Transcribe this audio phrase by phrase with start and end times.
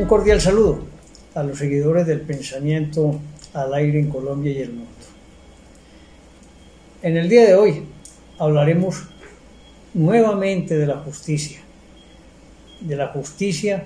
[0.00, 0.80] Un cordial saludo
[1.34, 3.20] a los seguidores del pensamiento
[3.52, 4.90] al aire en Colombia y el mundo.
[7.02, 7.84] En el día de hoy
[8.38, 9.02] hablaremos
[9.92, 11.60] nuevamente de la justicia,
[12.80, 13.84] de la justicia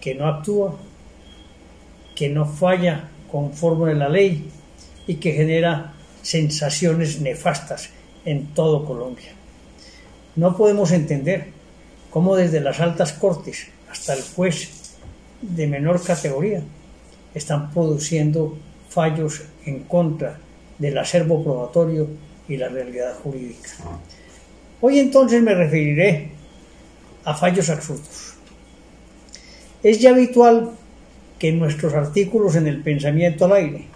[0.00, 0.76] que no actúa,
[2.14, 4.48] que no falla conforme a la ley
[5.08, 7.90] y que genera sensaciones nefastas
[8.24, 9.32] en todo Colombia.
[10.36, 11.48] No podemos entender
[12.10, 14.81] cómo desde las altas cortes hasta el juez
[15.42, 16.62] de menor categoría
[17.34, 18.56] están produciendo
[18.88, 20.38] fallos en contra
[20.78, 22.08] del acervo probatorio
[22.48, 23.70] y la realidad jurídica.
[24.80, 26.30] Hoy entonces me referiré
[27.24, 28.34] a fallos absurdos.
[29.82, 30.70] Es ya habitual
[31.38, 33.86] que en nuestros artículos en el pensamiento al aire,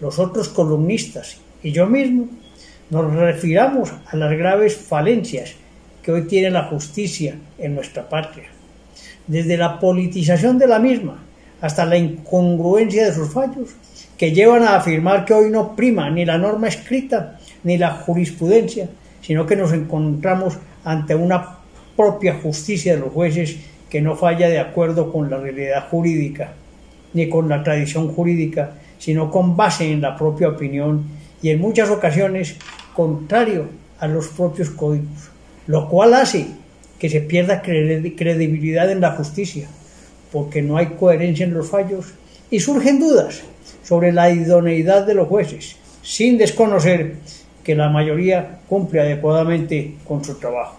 [0.00, 2.28] los otros columnistas y yo mismo
[2.90, 5.54] nos refiramos a las graves falencias
[6.02, 8.55] que hoy tiene la justicia en nuestra patria
[9.26, 11.22] desde la politización de la misma
[11.60, 13.70] hasta la incongruencia de sus fallos,
[14.16, 18.88] que llevan a afirmar que hoy no prima ni la norma escrita ni la jurisprudencia,
[19.20, 21.58] sino que nos encontramos ante una
[21.96, 23.56] propia justicia de los jueces
[23.90, 26.52] que no falla de acuerdo con la realidad jurídica
[27.14, 31.04] ni con la tradición jurídica, sino con base en la propia opinión
[31.40, 32.56] y en muchas ocasiones
[32.94, 33.68] contrario
[33.98, 35.30] a los propios códigos,
[35.66, 36.46] lo cual hace
[36.98, 39.68] que se pierda credibilidad en la justicia,
[40.32, 42.06] porque no hay coherencia en los fallos
[42.50, 43.42] y surgen dudas
[43.82, 47.14] sobre la idoneidad de los jueces, sin desconocer
[47.62, 50.76] que la mayoría cumple adecuadamente con su trabajo.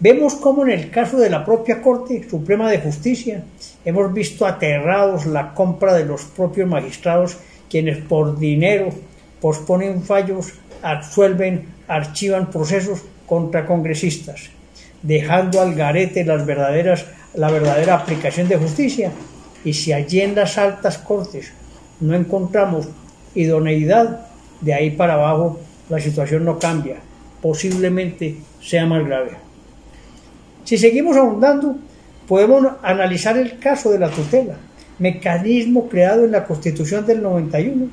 [0.00, 3.42] Vemos cómo en el caso de la propia Corte Suprema de Justicia
[3.84, 7.36] hemos visto aterrados la compra de los propios magistrados
[7.68, 8.90] quienes por dinero
[9.40, 14.50] posponen fallos, absuelven, archivan procesos contra congresistas,
[15.02, 19.12] dejando al garete las verdaderas, la verdadera aplicación de justicia.
[19.64, 21.52] Y si allí en las altas cortes
[22.00, 22.88] no encontramos
[23.34, 24.26] idoneidad,
[24.60, 26.96] de ahí para abajo la situación no cambia,
[27.40, 29.32] posiblemente sea más grave.
[30.64, 31.76] Si seguimos ahondando,
[32.26, 34.56] podemos analizar el caso de la tutela,
[34.98, 37.88] mecanismo creado en la Constitución del 91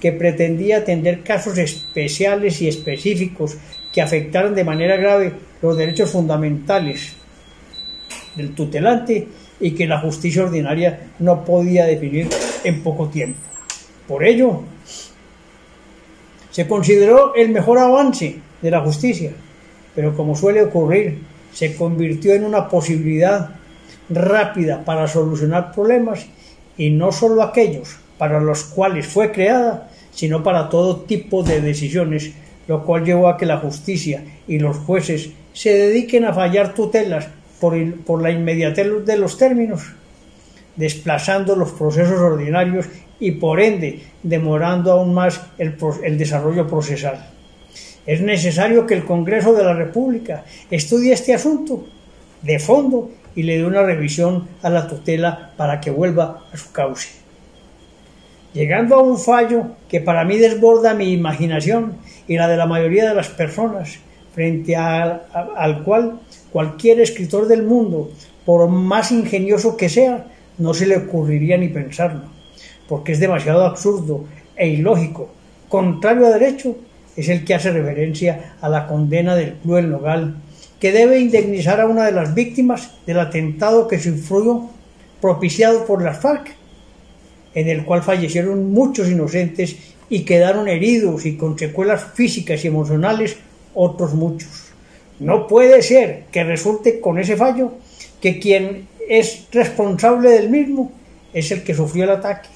[0.00, 3.56] que pretendía atender casos especiales y específicos
[3.94, 5.32] que afectaran de manera grave
[5.62, 7.14] los derechos fundamentales
[8.34, 9.28] del tutelante
[9.60, 12.28] y que la justicia ordinaria no podía definir
[12.64, 13.38] en poco tiempo.
[14.08, 14.62] Por ello,
[16.50, 19.30] se consideró el mejor avance de la justicia,
[19.94, 21.20] pero como suele ocurrir,
[21.52, 23.50] se convirtió en una posibilidad
[24.10, 26.26] rápida para solucionar problemas
[26.76, 32.32] y no solo aquellos para los cuales fue creada, sino para todo tipo de decisiones
[32.66, 37.28] lo cual llevó a que la justicia y los jueces se dediquen a fallar tutelas
[37.60, 39.82] por, por la inmediatez de los términos,
[40.76, 42.86] desplazando los procesos ordinarios
[43.20, 47.30] y por ende demorando aún más el, el desarrollo procesal.
[48.06, 51.86] Es necesario que el Congreso de la República estudie este asunto
[52.42, 56.70] de fondo y le dé una revisión a la tutela para que vuelva a su
[56.72, 57.24] cauce
[58.54, 61.96] llegando a un fallo que para mí desborda mi imaginación
[62.26, 63.98] y la de la mayoría de las personas,
[64.34, 66.20] frente al cual
[66.52, 68.10] cualquier escritor del mundo,
[68.44, 70.26] por más ingenioso que sea,
[70.58, 72.22] no se le ocurriría ni pensarlo,
[72.88, 74.24] porque es demasiado absurdo
[74.56, 75.28] e ilógico,
[75.68, 76.76] contrario a derecho,
[77.16, 80.36] es el que hace referencia a la condena del cruel Nogal,
[80.80, 84.68] que debe indemnizar a una de las víctimas del atentado que sufrió
[85.20, 86.54] propiciado por las FARC
[87.54, 93.36] en el cual fallecieron muchos inocentes y quedaron heridos y con secuelas físicas y emocionales
[93.74, 94.72] otros muchos.
[95.20, 97.72] No puede ser que resulte con ese fallo
[98.20, 100.92] que quien es responsable del mismo
[101.32, 102.48] es el que sufrió el ataque.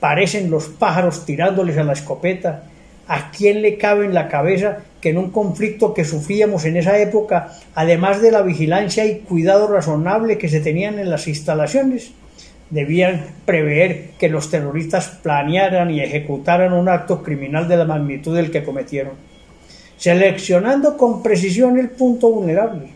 [0.00, 2.64] Parecen los pájaros tirándoles a la escopeta.
[3.08, 6.98] ¿A quién le cabe en la cabeza que en un conflicto que sufríamos en esa
[6.98, 12.12] época, además de la vigilancia y cuidado razonable que se tenían en las instalaciones,
[12.72, 18.50] debían prever que los terroristas planearan y ejecutaran un acto criminal de la magnitud del
[18.50, 19.12] que cometieron,
[19.98, 22.88] seleccionando con precisión el punto vulnerable.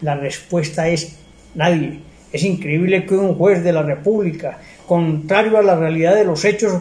[0.00, 1.18] La respuesta es
[1.56, 1.98] nadie.
[2.32, 6.80] Es increíble que un juez de la República, contrario a la realidad de los hechos,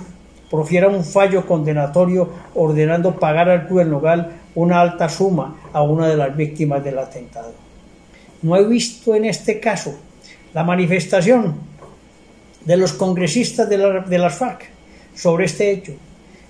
[0.52, 6.16] profiera un fallo condenatorio ordenando pagar al cruel Nogal una alta suma a una de
[6.16, 7.54] las víctimas del atentado.
[8.44, 9.98] No he visto en este caso
[10.54, 11.56] la manifestación
[12.66, 14.70] de los congresistas de, las FARC
[15.16, 15.94] sobre este hecho.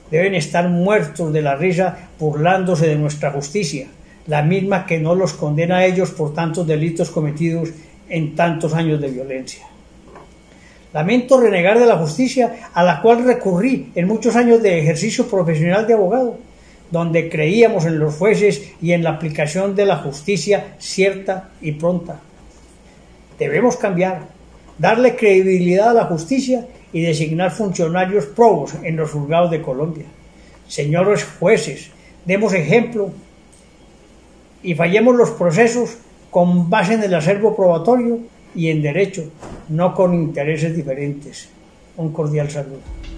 [0.10, 3.88] Deben estar muertos de la risa burlándose de nuestra justicia,
[4.28, 7.70] la misma que no los condena a ellos por tantos delitos cometidos
[8.10, 9.66] en tantos años de violencia.
[10.94, 15.86] Lamento renegar de la justicia a la cual recurrí en muchos años de ejercicio profesional
[15.86, 16.38] de abogado,
[16.92, 22.22] donde creíamos en los jueces y en la aplicación de la justicia cierta y pronta.
[23.38, 24.22] Debemos cambiar,
[24.78, 30.06] darle credibilidad a la justicia y designar funcionarios probos en los juzgados de Colombia.
[30.68, 31.92] Señores jueces,
[32.26, 33.12] demos ejemplo
[34.64, 35.98] y fallemos los procesos
[36.32, 38.20] con base en el acervo probatorio
[38.56, 39.30] y en derecho,
[39.70, 41.50] no con intereses diferentes.
[41.98, 43.15] Un cordial saludo.